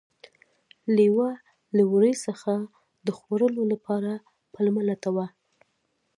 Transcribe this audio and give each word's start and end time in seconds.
لیوه 0.97 1.29
له 1.75 1.83
وري 1.93 2.13
څخه 2.25 2.53
د 3.05 3.07
خوړلو 3.17 3.63
لپاره 3.73 4.11
پلمه 4.53 4.81
لټوله. 4.89 5.25